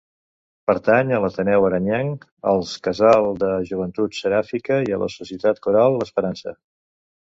Pertany 0.69 1.11
a 1.17 1.17
l'Ateneu 1.25 1.67
Arenyenc, 1.67 2.25
als 2.53 2.71
Casal 2.89 3.29
de 3.43 3.49
Joventut 3.73 4.17
Seràfica 4.23 4.81
i 4.89 4.97
a 4.97 5.01
la 5.03 5.11
Societat 5.17 5.63
Coral 5.67 5.99
l'Esperança. 6.01 6.57